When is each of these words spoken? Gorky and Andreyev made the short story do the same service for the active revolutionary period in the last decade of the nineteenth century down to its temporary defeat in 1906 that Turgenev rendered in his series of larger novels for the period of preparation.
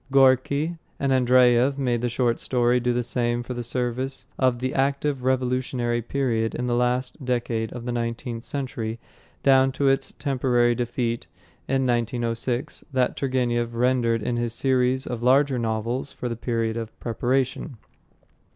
Gorky 0.11 0.79
and 0.99 1.11
Andreyev 1.13 1.77
made 1.77 2.01
the 2.01 2.09
short 2.09 2.39
story 2.39 2.79
do 2.79 2.91
the 2.91 3.03
same 3.03 3.43
service 3.43 4.25
for 4.35 4.51
the 4.53 4.73
active 4.73 5.23
revolutionary 5.23 6.01
period 6.01 6.55
in 6.55 6.65
the 6.65 6.73
last 6.73 7.23
decade 7.23 7.71
of 7.73 7.85
the 7.85 7.91
nineteenth 7.91 8.43
century 8.43 8.97
down 9.43 9.71
to 9.73 9.87
its 9.89 10.15
temporary 10.17 10.73
defeat 10.73 11.27
in 11.67 11.85
1906 11.85 12.83
that 12.91 13.15
Turgenev 13.15 13.75
rendered 13.75 14.23
in 14.23 14.37
his 14.37 14.55
series 14.55 15.05
of 15.05 15.21
larger 15.21 15.59
novels 15.59 16.11
for 16.11 16.27
the 16.27 16.35
period 16.35 16.77
of 16.77 16.99
preparation. 16.99 17.77